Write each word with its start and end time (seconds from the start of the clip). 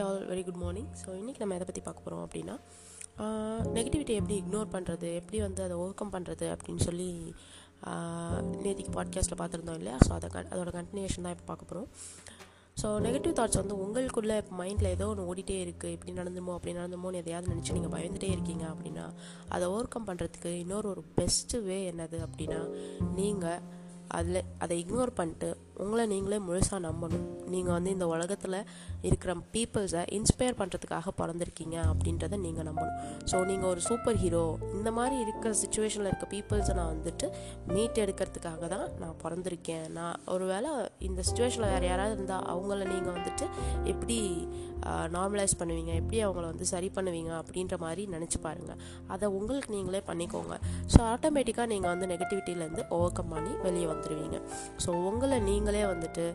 All 0.00 0.26
very 0.26 0.44
good 0.44 0.56
morning 0.56 0.90
so 1.02 1.08
இன்றைக்கி 1.20 1.38
நம்ம 1.38 1.54
எதை 1.54 1.66
பற்றி 1.66 1.80
பார்க்க 1.80 2.04
போகிறோம் 2.04 2.24
அப்படின்னா 2.24 2.56
நெகட்டிவிட்டி 3.74 4.14
எப்படி 4.14 4.36
இக்னோர் 4.38 4.72
பண்ணுறது 4.72 5.08
எப்படி 5.14 5.40
வந்து 5.40 5.62
அதை 5.62 5.76
ஓவர் 5.76 5.94
கம் 5.94 6.12
பண்ணுறது 6.12 6.46
அப்படின்னு 6.54 6.80
சொல்லி 6.80 7.08
நேற்றுக்கு 8.62 8.92
பாட்காஸ்ட்டில் 8.92 9.40
பார்த்துருந்தோம் 9.40 9.74
இல்லையா? 9.74 9.98
ஸோ 10.06 10.12
அதை 10.12 10.28
க 10.28 10.44
அதோட 10.50 10.70
கண்டினியூஷன் 10.74 11.22
தான் 11.22 11.32
இப்போ 11.32 11.46
பார்க்க 11.46 11.70
போகிறோம் 11.70 11.88
ஸோ 12.76 12.88
நெகட்டிவ் 13.00 13.32
தாட்ஸ் 13.32 13.56
வந்து 13.56 13.76
உங்களுக்குள்ளே 13.76 14.36
இப்போ 14.36 14.54
மைண்டில் 14.56 14.88
ஏதோ 14.88 15.06
ஒன்று 15.08 15.26
ஓடிட்டே 15.26 15.56
இருக்குது 15.62 15.92
இப்படி 15.92 16.12
நடந்துமோ 16.12 16.52
அப்படி 16.52 16.74
நடந்துமோன்னு 16.74 17.20
எதையாவது 17.22 17.52
நினச்சி 17.54 17.72
நீங்கள் 17.72 17.94
பயந்துகிட்டே 17.94 18.30
இருக்கீங்க 18.30 18.64
அப்படின்னா 18.68 19.06
அதை 19.48 19.66
ஓவர் 19.68 19.88
கம் 19.88 20.06
பண்ணுறதுக்கு 20.06 20.52
இன்னொரு 20.58 20.88
ஒரு 20.88 21.02
பெஸ்ட்டு 21.16 21.62
வே 21.62 21.90
என்னது 21.90 22.18
அப்படின்னா 22.26 22.60
நீங்கள் 23.14 23.62
அதில் 24.10 24.44
அதை 24.58 24.84
இக்னோர் 24.84 25.10
பண்ணிட்டு 25.10 25.48
உங்களை 25.84 26.04
நீங்களே 26.12 26.38
முழுசாக 26.48 26.80
நம்பணும். 26.86 27.26
நீங்கள் 27.52 27.74
வந்து 27.76 27.90
இந்த 27.96 28.06
உலகத்தில் 28.14 28.56
இருக்கிற 29.08 29.34
பீப்புள்ஸை 29.54 30.02
இன்ஸ்பயர் 30.18 30.58
பண்ணுறதுக்காக 30.60 31.12
பிறந்திருக்கீங்க 31.20 31.76
அப்படின்றத 31.90 32.38
நீங்கள் 32.46 32.66
நம்பணும். 32.68 32.96
ஸோ 33.30 33.36
நீங்கள் 33.50 33.70
ஒரு 33.72 33.82
சூப்பர் 33.88 34.18
ஹீரோ 34.22 34.44
இந்த 34.78 34.90
மாதிரி 34.98 35.16
இருக்கிற 35.24 35.52
சுச்சுவேஷனில் 35.62 36.10
இருக்க 36.10 36.28
பீப்புள்ஸை 36.34 36.74
நான் 36.80 36.92
வந்துட்டு 36.94 37.28
மீட் 37.74 38.02
எடுக்கிறதுக்காக 38.04 38.68
தான் 38.74 38.86
நான் 39.02 39.18
பிறந்திருக்கேன். 39.24 39.86
நான் 39.98 40.16
ஒரு 40.36 40.46
வேளை 40.52 40.72
இந்த 41.08 41.20
சுச்சுவேஷனில் 41.28 41.72
வேறு 41.74 41.88
யாராவது 41.92 42.16
இருந்தால் 42.18 42.46
அவங்கள 42.54 42.80
நீங்கள் 42.94 43.16
வந்துட்டு 43.18 43.46
எப்படி 43.92 44.18
நார்மலைஸ் 45.16 45.56
பண்ணுவீங்க. 45.60 45.92
எப்படி 46.00 46.18
அவங்கள 46.26 46.44
வந்து 46.52 46.66
சரி 46.72 46.88
பண்ணுவீங்க 46.96 47.32
அப்படின்ற 47.40 47.76
மாதிரி 47.84 48.04
நினச்சி 48.14 48.38
பாருங்கள் 48.46 48.80
அதை 49.14 49.26
உங்களுக்கு 49.38 49.70
நீங்களே 49.76 50.02
பண்ணிக்கோங்க. 50.10 50.54
ஸோ 50.92 51.00
ஆட்டோமேட்டிக்காக 51.12 51.68
நீங்கள் 51.74 51.92
வந்து 51.94 52.08
நெகட்டிவிட்டியிலேருந்து 52.12 52.84
ஓவர் 52.96 53.16
கம் 53.18 53.32
பண்ணி 53.34 53.52
வெளியே 53.66 53.88
வந்துடுவீங்க 53.92 54.38
ஸோ 54.84 54.90
உங்களை 55.10 55.38
நீங்களே 55.50 55.84
வந்துட்டு 55.92 56.26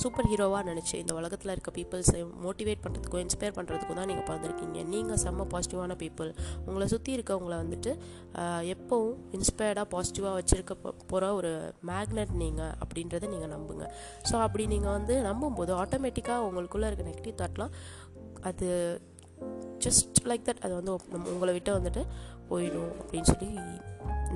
சூப்பர் 0.00 0.28
ஹீரோவாக 0.30 0.62
நினச்சி 0.70 0.94
இந்த 1.02 1.12
உலகத்தில் 1.20 1.52
இருக்க 1.54 1.70
பீப்புள்ஸை 1.76 2.20
மோட்டிவேட் 2.44 2.82
பண்ணுறதுக்கும் 2.84 3.22
இன்ஸ்பயர் 3.24 3.54
பண்ணுறதுக்கும் 3.58 3.98
தான் 4.00 4.10
நீங்கள் 4.10 4.26
பிறந்திருக்கீங்க. 4.28 4.78
நீங்கள் 4.94 5.20
செம்ம 5.22 5.46
பாசிட்டிவான 5.52 5.96
பீப்புள் 6.02 6.30
உங்களை 6.66 6.86
சுற்றி 6.92 7.10
இருக்கவங்கள 7.16 7.54
வந்துட்டு 7.62 7.92
எப்போவும் 8.74 9.16
இன்ஸ்பயர்டாக 9.36 9.86
பாசிட்டிவாக 9.94 10.34
வச்சுருக்க 10.38 10.74
போகிற 11.12 11.32
ஒரு 11.38 11.52
மேக்னெட் 11.90 12.34
நீங்கள் 12.42 12.74
அப்படின்றத 12.82 13.30
நீங்கள் 13.34 13.52
நம்புங்க. 13.54 13.86
ஸோ 14.28 14.34
அப்படி 14.46 14.66
நீங்கள் 14.74 14.94
வந்து 14.98 15.16
நம்பும்போது 15.28 15.74
ஆட்டோமேட்டிக்காக 15.82 16.46
உங்களுக்குள்ளே 16.48 16.88
இருக்க 16.90 17.06
நெகட்டிவ் 17.10 17.38
இருக்கலாம் 17.58 17.74
அது 18.50 18.68
ஜஸ்ட் 19.84 20.18
லைக் 20.30 20.46
தட் 20.48 20.62
அது 20.66 20.72
வந்து 20.78 20.92
நம்ம 21.12 21.30
உங்களை 21.34 21.52
விட்டு 21.56 21.78
வந்துட்டு 21.78 22.02
போயிடும் 22.50 22.92
அப்படின்னு 23.00 23.28
சொல்லி 23.32 23.50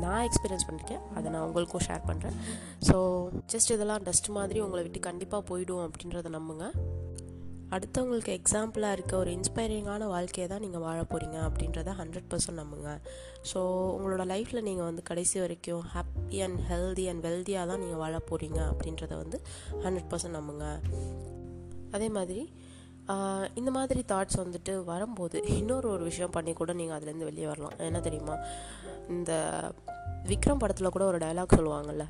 நான் 0.02 0.24
எக்ஸ்பீரியன்ஸ் 0.26 0.66
பண்ணியிருக்கேன் 0.66 1.02
அதை 1.16 1.26
நான் 1.32 1.46
உங்களுக்கும் 1.46 1.84
ஷேர் 1.86 2.04
பண்ணுறேன் 2.10 2.36
ஸோ 2.88 2.96
ஜஸ்ட் 3.52 3.72
இதெல்லாம் 3.76 4.04
டஸ்ட் 4.06 4.28
மாதிரி 4.36 4.60
உங்களை 4.66 4.82
விட்டு 4.84 5.00
கண்டிப்பாக 5.08 5.42
போயிடும் 5.50 5.82
அப்படின்றத 5.86 6.30
நம்புங்க. 6.36 6.66
அடுத்தவங்களுக்கு 7.76 8.32
எக்ஸாம்பிளாக 8.38 8.96
இருக்க 8.96 9.12
ஒரு 9.20 9.30
இன்ஸ்பைரிங்கான 9.36 10.06
வாழ்க்கையை 10.14 10.46
தான் 10.52 10.62
நீங்கள் 10.64 10.82
வாழ 10.86 10.98
போகிறீங்க 11.12 11.38
அப்படின்றத 11.48 11.92
ஹண்ட்ரட் 12.00 12.28
பர்சன்ட் 12.32 12.60
நம்புங்க. 12.62 12.90
ஸோ 13.50 13.60
உங்களோட 13.96 14.24
லைஃப்பில் 14.32 14.66
நீங்கள் 14.68 14.88
வந்து 14.88 15.02
கடைசி 15.10 15.36
வரைக்கும் 15.44 15.84
ஹாப்பி 15.94 16.40
அண்ட் 16.46 16.60
ஹெல்தி 16.70 17.06
அண்ட் 17.12 17.24
வெல்தியாக 17.28 17.70
தான் 17.70 17.82
நீங்கள் 17.84 18.02
வாழ 18.04 18.16
போகிறீங்க 18.30 18.60
அப்படின்றத 18.72 19.16
வந்து 19.22 19.40
ஹண்ட்ரட் 19.84 20.10
பர்சன்ட் 20.12 20.38
நம்புங்க. 20.38 20.66
அதே 21.96 22.10
மாதிரி 22.18 22.44
இந்த 23.54 23.70
மாதிரி 23.70 24.04
தாட்ஸ் 24.12 24.40
வந்துட்டு 24.42 24.84
வரும்போது 24.84 25.38
இன்னொரு 25.46 25.88
ஒரு 25.90 26.04
விஷயம் 26.04 26.30
பண்ணி 26.30 26.52
கூட 26.52 26.72
நீங்கள் 26.72 26.98
அதுலேருந்து 26.98 27.28
வெளியே 27.30 27.46
வரலாம். 27.46 27.76
என்ன 27.78 28.00
தெரியுமா? 28.00 28.36
இந்த 29.08 29.32
விக்ரம் 30.30 30.60
படத்தில் 30.62 30.94
கூட 30.96 31.04
ஒரு 31.04 31.18
டைலாக் 31.18 31.56
சொல்லுவாங்கள்ல 31.58 32.04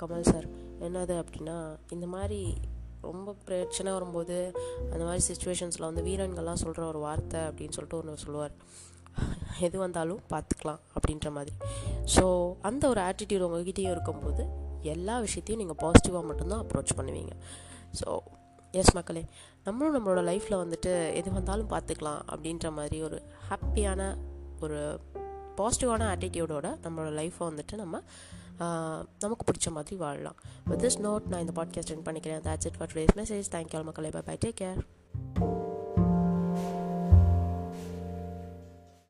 கமல் 0.00 0.28
சார் 0.30 0.46
என்னது 0.86 1.14
அப்படின்னா 1.22 1.56
இந்த 1.90 2.06
மாதிரி 2.06 2.54
ரொம்ப 3.00 3.34
பிரச்சனை 3.44 3.92
வரும்போது 3.92 4.36
அந்த 4.92 5.02
மாதிரி 5.04 5.22
சுச்சுவேஷன்ஸில் 5.28 5.88
வந்து 5.88 6.02
வீரன்கள்லாம் 6.02 6.62
சொல்கிற 6.62 6.86
ஒரு 6.86 6.98
வார்த்தை 6.98 7.40
அப்படின்னு 7.40 7.76
சொல்லிட்டு 7.76 7.98
ஒன்று 7.98 8.22
சொல்லுவார். 8.24 8.54
எது 9.60 9.78
வந்தாலும் 9.78 10.20
பார்த்துக்கலாம் 10.32 10.80
அப்படின்ற 10.96 11.30
மாதிரி. 11.36 11.52
ஸோ 12.14 12.54
அந்த 12.60 12.88
ஒரு 12.88 13.00
ஆட்டிடியூட் 13.00 13.46
உங்ககிட்டயும் 13.46 13.94
இருக்கும்போது 13.94 14.44
எல்லா 14.94 15.18
விஷயத்தையும் 15.18 15.62
நீங்கள் 15.62 15.80
பாசிட்டிவாக 15.84 16.24
மட்டும்தான் 16.24 16.64
அப்ரோச் 16.64 16.98
பண்ணுவீங்க. 16.98 17.34
ஸோ 18.00 18.08
எஸ் 18.72 18.94
மக்களே. 18.94 19.24
நம்மளும் 19.64 19.96
நம்மளோட 19.96 20.20
லைஃப்பில் 20.30 20.60
வந்துட்டு 20.62 21.12
எது 21.14 21.32
வந்தாலும் 21.32 21.70
பார்த்துக்கலாம் 21.70 22.20
அப்படின்ற 22.28 22.72
மாதிரி 22.72 23.02
ஒரு 23.02 23.22
ஹாப்பியான 23.48 24.16
ஒரு 24.60 25.00
பாசிட்டிவான 25.56 26.02
ஆட்டிடியூடோட 26.12 26.66
நம்மளோட 26.84 27.10
லைஃப்பை 27.20 27.40
வந்துட்டு 27.40 27.74
நம்ம 27.74 28.02
நமக்கு 29.18 29.44
பிடிச்ச 29.50 29.70
மாதிரி 29.70 29.96
வாழலாம். 29.96 30.36
வித் 30.64 30.84
திஸ் 30.84 30.98
நோட் 30.98 31.26
நான் 31.26 31.40
இந்த 31.40 31.52
பாட்காஸ்ட் 31.54 31.88
ரன் 31.88 32.06
பண்ணிக்கிறேன். 32.06 32.44
That's 32.46 32.66
it 32.66 32.76
for 32.78 32.90
today's 32.94 33.16
message 33.16 33.50
thank you 33.50 33.76
all 33.76 33.84
மக்களை. 33.84 34.10
Bye 34.10 34.22
bye 34.22 34.38
take 34.44 34.60
care 34.60 34.80